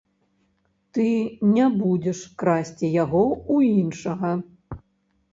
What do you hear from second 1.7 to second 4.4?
будзеш красці яго ў іншага.